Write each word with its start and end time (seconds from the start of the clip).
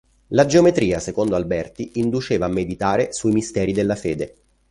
La 0.29 0.47
geometria 0.47 0.97
secondo 0.99 1.35
Alberti 1.35 1.91
induceva 1.99 2.47
a 2.47 2.49
meditare 2.49 3.13
sui 3.13 3.31
misteri 3.33 3.71
della 3.71 3.95
fede. 3.95 4.35